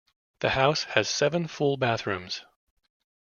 The 0.39 0.49
house 0.49 0.85
has 0.95 1.07
seven 1.11 1.45
full 1.45 1.77
bathrooms. 1.77 2.43